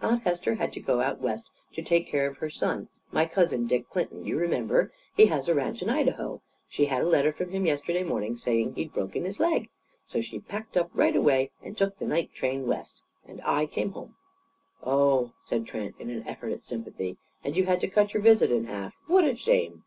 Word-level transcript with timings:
Aunt 0.00 0.22
Hester 0.22 0.54
had 0.54 0.72
to 0.72 0.80
go 0.80 1.02
out 1.02 1.20
West 1.20 1.50
to 1.74 1.82
take 1.82 2.08
care 2.08 2.26
of 2.26 2.38
her 2.38 2.48
son 2.48 2.88
my 3.12 3.26
cousin, 3.26 3.66
Dick 3.66 3.90
Clinton, 3.90 4.24
you 4.24 4.38
remember? 4.38 4.90
He 5.14 5.26
has 5.26 5.48
a 5.50 5.54
ranch 5.54 5.82
in 5.82 5.90
Idaho. 5.90 6.40
She 6.66 6.86
had 6.86 7.02
a 7.02 7.06
letter 7.06 7.30
from 7.30 7.50
him 7.50 7.66
yesterday 7.66 8.02
morning, 8.02 8.36
saying 8.36 8.72
he'd 8.74 8.94
broken 8.94 9.26
his 9.26 9.38
leg. 9.38 9.68
So 10.02 10.22
she 10.22 10.40
packed 10.40 10.78
up, 10.78 10.88
right 10.94 11.14
away; 11.14 11.50
and 11.62 11.76
took 11.76 11.98
the 11.98 12.06
night 12.06 12.32
train, 12.32 12.66
West. 12.66 13.02
And 13.26 13.42
I 13.44 13.66
came 13.66 13.90
home." 13.92 14.16
"Oh!" 14.82 15.32
said 15.44 15.66
Trent, 15.66 15.94
in 15.98 16.08
an 16.08 16.26
effort 16.26 16.52
at 16.54 16.64
sympathy. 16.64 17.18
"And 17.44 17.54
you 17.54 17.66
had 17.66 17.82
to 17.82 17.88
cut 17.88 18.14
your 18.14 18.22
visit 18.22 18.50
in 18.50 18.64
half? 18.64 18.94
What 19.08 19.24
a 19.28 19.36
shame!" 19.36 19.84